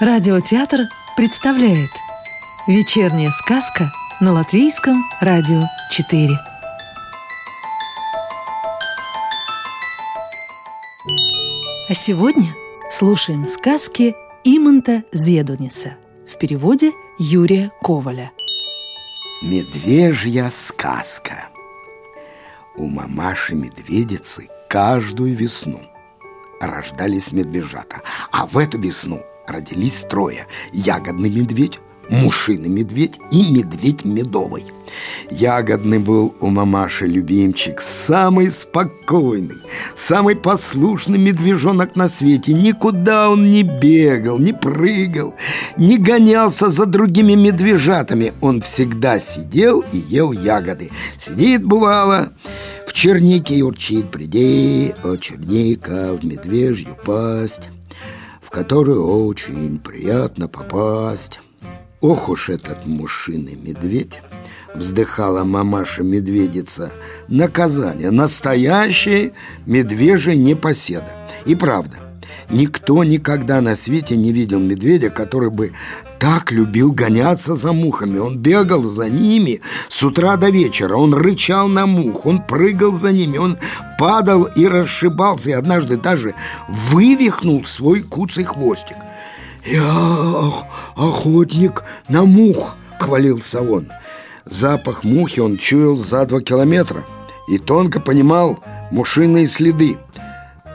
[0.00, 0.82] Радиотеатр
[1.16, 1.90] представляет
[2.68, 3.90] Вечерняя сказка
[4.20, 5.60] на Латвийском радио
[5.90, 6.28] 4
[11.88, 12.54] А сегодня
[12.92, 15.96] слушаем сказки Иманта Зедуниса
[16.32, 18.30] в переводе Юрия Коваля.
[19.42, 21.48] Медвежья сказка
[22.76, 25.80] У мамаши-медведицы каждую весну
[26.60, 31.78] рождались медвежата А в эту весну родились трое Ягодный медведь,
[32.10, 34.64] мушиный медведь и медведь медовый.
[35.30, 39.58] Ягодный был у мамаши любимчик Самый спокойный,
[39.94, 42.54] самый послушный медвежонок на свете.
[42.54, 45.34] Никуда он не бегал, не прыгал,
[45.76, 48.32] не гонялся за другими медвежатами.
[48.40, 50.90] Он всегда сидел и ел ягоды.
[51.18, 52.32] Сидит, бывало,
[52.86, 54.10] в чернике и урчит.
[54.10, 57.68] Приди, о черника, в медвежью пасть
[58.48, 61.38] в которую очень приятно попасть.
[62.00, 64.22] Ох уж этот мушиный медведь,
[64.74, 66.90] вздыхала мамаша-медведица.
[67.28, 69.32] Наказание, настоящее
[69.66, 71.12] медвежья непоседа.
[71.44, 71.96] И правда,
[72.48, 75.72] никто никогда на свете не видел медведя, который бы
[76.18, 78.18] так любил гоняться за мухами.
[78.18, 80.96] Он бегал за ними с утра до вечера.
[80.96, 83.58] Он рычал на мух, он прыгал за ними, он
[83.98, 86.34] падал и расшибался, и однажды даже
[86.68, 88.96] вывихнул свой куцый хвостик.
[89.64, 90.52] «Я
[90.96, 93.88] охотник на мух»,— хвалился он.
[94.44, 97.04] Запах мухи он чуял за два километра
[97.48, 98.58] и тонко понимал
[98.90, 99.98] мушиные следы.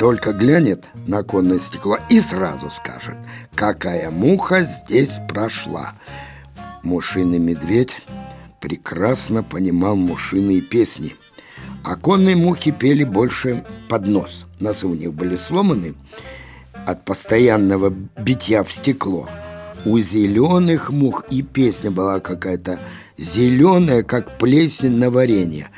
[0.04, 3.16] Только глянет на оконное стекло и сразу скажет,
[3.56, 5.94] какая муха здесь прошла.
[6.84, 8.02] Мушиный медведь
[8.60, 11.16] прекрасно понимал мушиные песни.
[11.86, 14.46] Оконные мухи пели больше под нос.
[14.60, 15.96] Носы у них были сломаны
[16.86, 19.30] от постоянного битья в стекло.
[19.86, 22.78] У зеленых мух и песня была какая-то
[23.18, 25.70] зеленая, как плесень на варенье.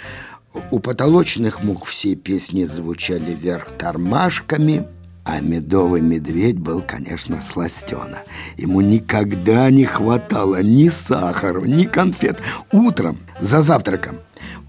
[0.71, 4.87] У потолочных мух все песни звучали вверх тормашками,
[5.23, 8.19] а медовый медведь был, конечно, сластена.
[8.57, 12.39] Ему никогда не хватало ни сахара, ни конфет.
[12.71, 14.17] Утром, за завтраком,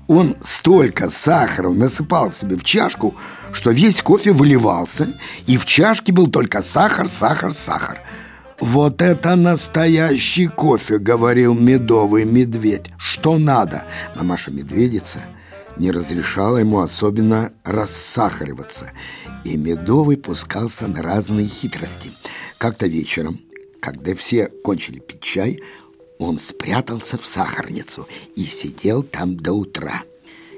[0.08, 3.14] он столько сахара насыпал себе в чашку,
[3.52, 5.08] что весь кофе выливался,
[5.46, 8.00] и в чашке был только сахар, сахар, сахар.
[8.58, 12.86] «Вот это настоящий кофе!»— говорил медовый медведь.
[12.96, 15.18] «Что надо?» Мамаша-медведица–
[15.78, 18.92] не разрешала ему особенно рассахариваться,
[19.44, 22.10] и Медовый пускался на разные хитрости.
[22.58, 23.40] Как-то вечером,
[23.80, 25.60] когда все кончили пить чай,
[26.18, 30.02] он спрятался в сахарницу и сидел там до утра.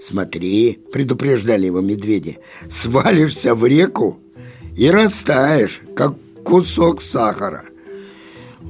[0.00, 2.38] «Смотри»,— предупреждали его медведи,—
[2.70, 4.18] «свалишься в реку
[4.76, 7.64] и растаешь, как кусок сахара».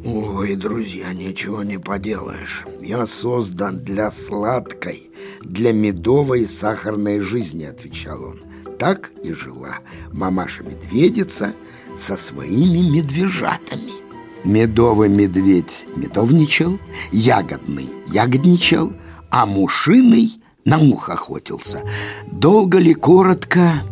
[0.05, 2.65] «Ой, друзья, ничего не поделаешь.
[2.81, 5.11] Я создан для сладкой,
[5.43, 8.41] для медовой сахарной жизни»,— отвечал он.
[8.79, 9.81] так и жила
[10.11, 11.53] мамаша-медведица
[11.99, 13.93] со своими медвежатами.
[14.45, 16.79] Медовый медведь медовничал,
[17.13, 18.93] ягодный ягодничал,
[19.31, 21.83] а мушиный на мух охотился.
[22.31, 23.83] Долго ли, коротко,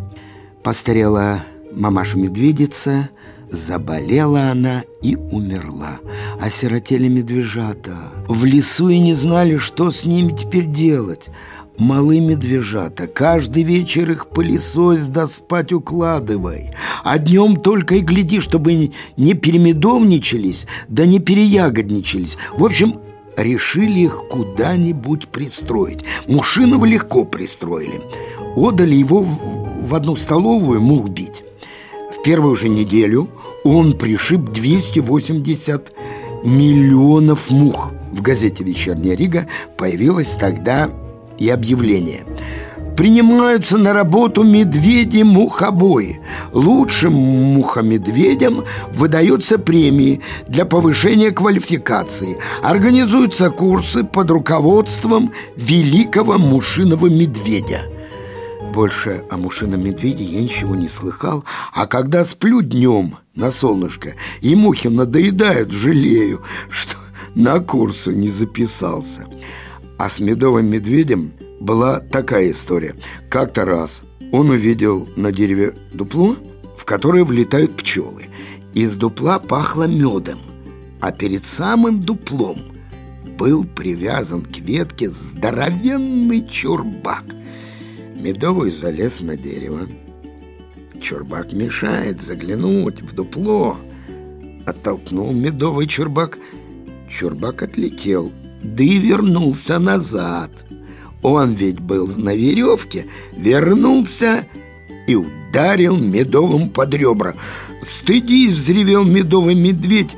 [0.62, 3.11] постарела мамаша-медведица,
[3.50, 6.00] заболела она и умерла.
[6.41, 7.97] Осиротели медвежата.
[8.27, 11.31] В лесу и не знали, что с ними теперь делать.
[11.78, 16.72] Малы медвежата, каждый вечер их пылесось да спать укладывай.
[17.04, 22.36] А днем только и гляди, чтобы не перемедовничались, да не переягодничались.
[22.56, 22.96] В общем,
[23.36, 26.00] решили их куда-нибудь пристроить.
[26.26, 28.00] Мушинова легко пристроили.
[28.56, 31.44] Отдали его в одну столовую мух бить.
[32.10, 33.28] В первую же неделю
[33.62, 35.92] он пришиб 280
[36.42, 37.92] миллионов мух.
[38.10, 39.46] В газете «Вечерняя Рига»
[39.76, 40.90] появилась тогда
[41.38, 42.25] и объявление–
[42.99, 46.19] принимаются на работу медведи-мухобои.
[46.52, 52.38] Лучшим мухомедведям выдаются премии для повышения квалификации.
[52.61, 57.82] Организуются курсы под руководством великого мушиного медведя.
[58.75, 64.56] Больше о мушином медведе я ничего не слыхал, а когда сплю днем на солнышко и
[64.56, 66.96] мухи надоедают, жалею, что
[67.37, 69.29] на курсы не записался.
[69.99, 72.95] А с медовым медведем была такая история.
[73.29, 74.03] Как-то раз
[74.33, 76.37] он увидел на дереве дупло,
[76.77, 78.27] в которое влетают пчелы.
[78.75, 80.39] Из дупла пахло медом,
[81.00, 82.59] а перед самым дуплом
[83.37, 87.25] был привязан к ветке здоровенный чурбак.
[88.15, 89.81] Медовый залез на дерево.
[91.00, 93.77] Чурбак мешает заглянуть в дупло.
[94.65, 96.39] Оттолкнул медовый чурбак.
[97.09, 100.50] Чурбак отлетел, да и вернулся назад–
[101.22, 103.06] он ведь был на веревке,
[103.37, 104.46] вернулся
[105.06, 107.34] и ударил медовым под ребра.
[107.82, 110.16] «Стыдись!»— взревел медовый медведь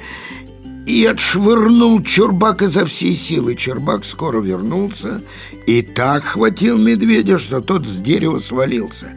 [0.86, 3.54] и отшвырнул Чурбак изо всей силы.
[3.54, 5.22] Чурбак скоро вернулся
[5.66, 9.14] и так хватил медведя, что тот с дерева свалился.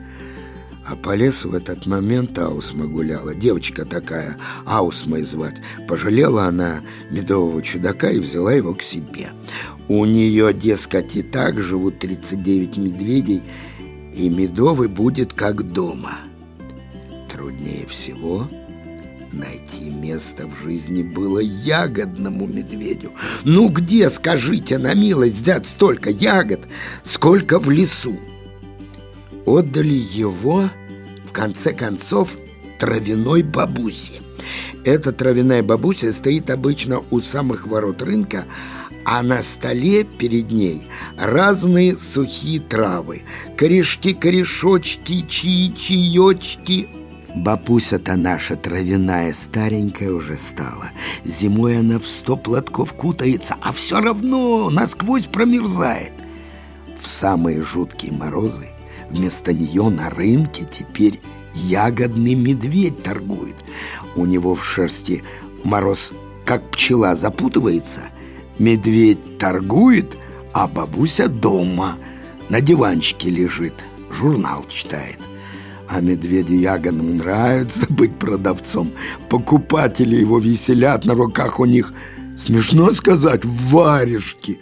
[0.85, 3.33] А по лесу в этот момент Аусма гуляла.
[3.33, 5.55] Девочка такая, Аусмой звать.
[5.87, 9.31] Пожалела она медового чудака и взяла его к себе.
[9.87, 13.43] У нее, дескать, и так живут 39 медведей,
[14.13, 16.19] и медовый будет как дома.
[17.29, 18.47] Труднее всего
[19.33, 23.13] найти место в жизни было ягодному медведю.
[23.43, 26.61] Ну где, скажите, на милость взять столько ягод,
[27.03, 28.17] сколько в лесу?
[29.45, 30.69] Отдали его,
[31.25, 32.37] в конце концов,
[32.79, 34.21] травяной бабусе.
[34.85, 38.45] Эта травяная бабуся стоит обычно у самых ворот рынка,
[39.05, 40.87] а на столе перед ней
[41.17, 43.23] разные сухие травы,
[43.57, 46.87] корешки, корешочки, чаи, чаечки.
[47.35, 50.91] Бабуся-то наша травяная старенькая уже стала.
[51.25, 56.13] Зимой она в сто платков кутается, а все равно насквозь промерзает.
[57.01, 58.69] В самые жуткие морозы
[59.13, 61.21] вместо нее на рынке теперь
[61.53, 63.55] ягодный медведь торгует.
[64.15, 65.23] У него в шерсти
[65.63, 66.11] мороз
[66.45, 68.01] как пчела запутывается–
[68.59, 70.15] Медведь торгует,
[70.53, 71.97] а бабуся дома
[72.49, 73.73] на диванчике лежит,
[74.11, 75.17] журнал читает.
[75.87, 78.91] А медведю ягодному нравится быть продавцом.
[79.29, 81.93] Покупатели его веселят, на руках у них,
[82.37, 84.59] смешно сказать, варежки.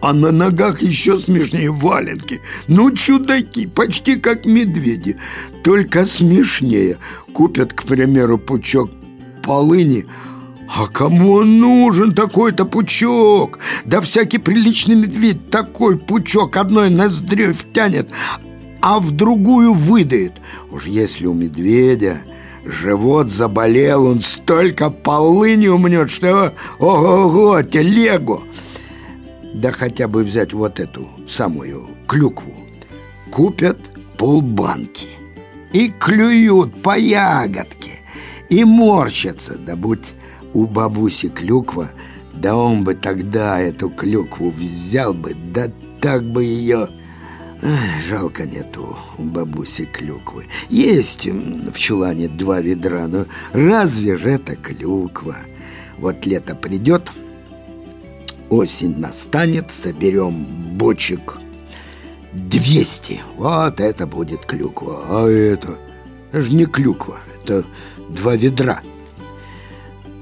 [0.00, 2.40] А на ногах еще смешнее валенки.
[2.68, 5.16] Ну, чудаки, почти как медведи,
[5.62, 6.98] только смешнее.
[7.32, 8.90] Купят, к примеру, пучок
[9.42, 10.06] полыни–
[10.72, 13.58] а кому он нужен такой-то пучок?
[13.84, 18.08] Да всякий приличный медведь такой пучок одной ноздрёй втянет,
[18.80, 20.34] а в другую выдает.
[20.70, 22.18] Уж если у медведя
[22.64, 28.44] живот заболел, он столько полыни умнет, что ого-го, телегу.
[29.54, 32.52] Да хотя бы взять вот эту самую клюкву.
[33.30, 33.78] Купят
[34.16, 35.08] полбанки
[35.72, 38.00] и клюют по ягодке,
[38.48, 40.14] и морщатся, да будь
[40.52, 41.90] у бабуси клюква,
[42.34, 46.88] да он бы тогда эту клюкву взял бы, да так бы ее...
[47.62, 50.46] Ах, жалко нету у бабуси клюквы.
[50.70, 55.36] Есть в чулане два ведра, но разве же это клюква?
[55.98, 57.10] Вот лето придет,
[58.50, 60.44] осень настанет, соберем
[60.76, 61.38] бочек
[62.32, 63.20] 200.
[63.36, 65.04] Вот это будет клюква.
[65.08, 65.78] А это,
[66.30, 67.64] это же не клюква, это
[68.08, 68.82] два ведра.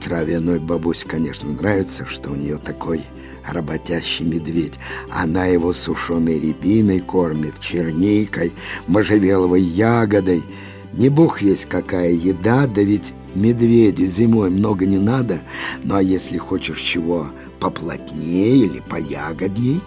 [0.03, 3.03] Травяной бабусе, конечно, нравится, что у нее такой
[3.47, 4.75] работящий медведь.
[5.11, 8.53] Она его сушеной рябиной кормит, черникой,
[8.87, 10.45] можжевеловой ягодой.
[10.93, 15.41] Не бог весь какая еда, да ведь медведю зимой много не надо.
[15.83, 17.29] Ну а если хочешь чего
[17.61, 19.81] поплотнее или поягодней,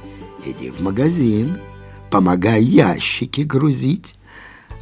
[0.46, 1.60] иди в магазин,
[2.10, 4.16] помогай ящики грузить.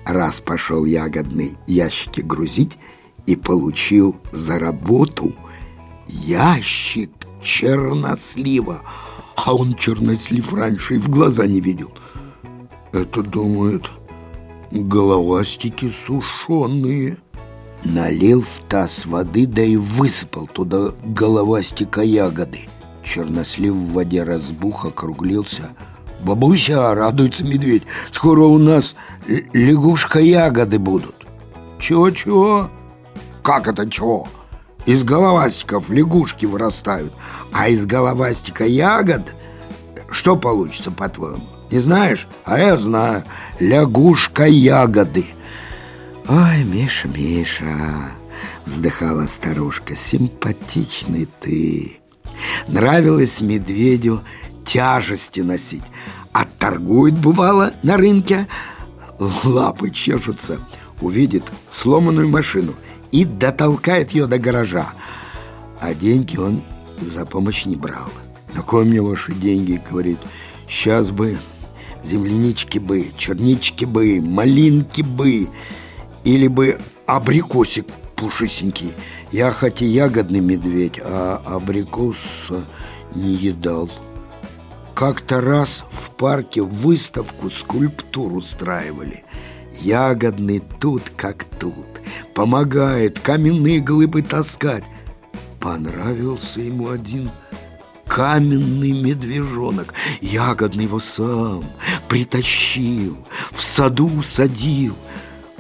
[0.05, 2.77] Раз пошел ягодный ящики грузить
[3.25, 5.36] и получил за работу
[6.08, 8.81] ящик чернослива.
[9.36, 11.91] А он чернослив раньше и в глаза не видел.
[12.91, 13.84] Это, думает,
[14.72, 17.17] головастики сушеные.
[17.86, 22.67] Налил в таз воды, да и высыпал туда головастика ягоды.
[23.10, 25.72] Чернослив в воде разбух, округлился.
[26.22, 27.84] «Бабуся!»— радуется медведь.
[28.12, 28.94] «Скоро у нас
[29.54, 31.16] лягушка ягоды будут».
[31.80, 32.70] «Чего-чего?»
[33.42, 34.28] «Как это чего?»
[34.86, 37.13] Из головастиков лягушки вырастают,
[37.51, 39.34] а из головастика ягод
[40.12, 41.44] что получится, по-твоему?
[41.70, 42.28] Не знаешь?
[42.44, 43.24] А я знаю.
[43.60, 45.25] Лягушка ягоды.
[46.28, 48.12] Ой, Миша, Миша,
[48.66, 51.99] вздыхала старушка, симпатичный ты.
[52.67, 54.22] Нравилось медведю
[54.65, 55.84] тяжести носить.
[56.34, 58.48] А торгует, бывало, на рынке,
[59.43, 60.60] лапы чешутся,
[61.01, 62.75] увидит сломанную машину–
[63.12, 64.93] и дотолкает ее до гаража.
[65.79, 66.63] А деньги он
[67.00, 68.10] за помощь не брал.
[68.53, 70.19] На кой мне ваши деньги, говорит,
[70.67, 71.38] сейчас бы
[72.03, 75.50] землянички бы, чернички бы, малинки бы,
[76.24, 78.93] или бы абрикосик пушистенький.
[79.32, 82.52] Я хоть и ягодный медведь, а абрикос
[83.14, 83.90] не едал.
[84.96, 89.24] Как-то раз в парке выставку скульптур устраивали.
[89.82, 91.86] Ягодный тут как тут
[92.34, 94.84] помогает каменные глыбы таскать.
[95.60, 97.30] Понравился ему один
[98.08, 99.94] каменный медвежонок.
[100.22, 101.64] Ягодный его сам
[102.08, 103.16] притащил,
[103.52, 104.96] в саду усадил.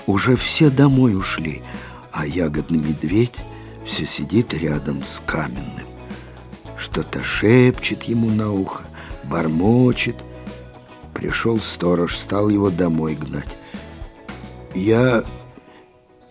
[0.07, 1.61] Уже все домой ушли,
[2.11, 3.43] а ягодный медведь
[3.89, 5.87] все сидит рядом с каменным.
[6.77, 8.83] Что-то шепчет ему на ухо,
[9.23, 10.15] бормочет.
[11.13, 13.57] Пришел сторож, стал его домой гнать.
[14.75, 15.23] Я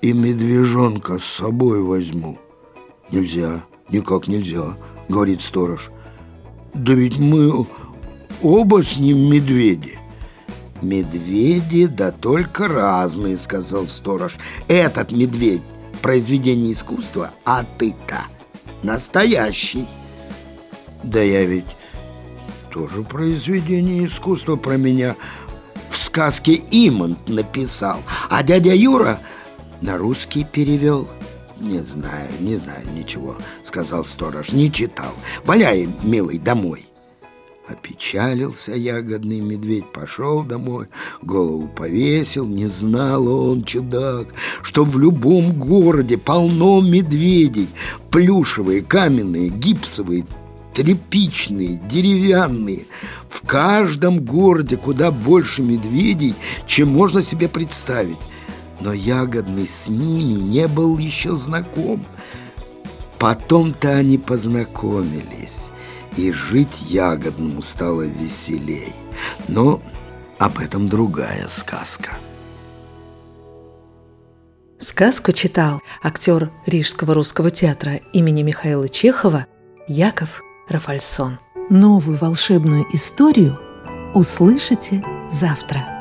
[0.01, 2.39] и медвежонка с собой возьму.
[3.11, 4.77] Нельзя, никак нельзя,
[5.09, 5.91] говорит сторож.
[6.75, 7.67] Да ведь мы
[8.41, 9.99] оба с ним медведи.
[10.81, 14.37] Медведи, да только разные, сказал сторож.
[14.69, 15.63] Этот медведь
[16.03, 18.23] произведение искусства, а ты-то
[18.83, 19.87] настоящий.
[21.03, 21.67] Да я ведь
[22.73, 25.17] тоже произведение искусства про меня
[25.91, 29.21] в сказке Имонт написал, а дядя Юра
[29.81, 31.09] на русский перевел?
[31.61, 34.53] Не знаю, не знаю ничего, сказал сторож.
[34.53, 35.13] Не читал.
[35.45, 36.88] Валяй, милый, домой.
[37.69, 40.87] Опечалился ягодный медведь, пошел домой,
[41.21, 44.29] голову повесил, не знал он, чудак,
[44.63, 47.69] что в любом городе полно медведей,
[48.11, 50.27] плюшевые, каменные, гипсовые,
[50.73, 52.87] тряпичные, деревянные.
[53.29, 56.35] В каждом городе куда больше медведей,
[56.67, 58.19] чем можно себе представить
[58.81, 62.05] но Ягодный с ними не был еще знаком.
[63.19, 65.71] Потом-то они познакомились,
[66.19, 68.93] и жить Ягодному стало веселей.
[69.47, 69.81] Но
[70.39, 72.11] об этом другая сказка.
[74.79, 79.47] Сказку читал актер Рижского русского театра имени Михаила Чехова
[79.87, 81.39] Яков Рафальсон.
[81.71, 83.59] Новую волшебную историю
[84.15, 85.98] услышите завтра.